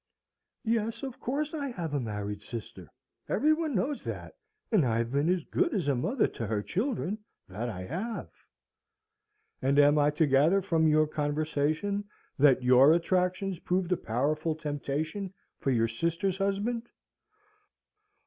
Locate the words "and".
4.71-4.83, 9.61-9.77